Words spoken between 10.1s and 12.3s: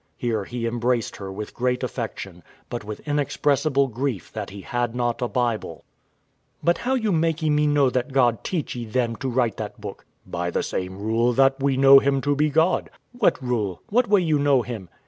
W.A. By the same rule that we know Him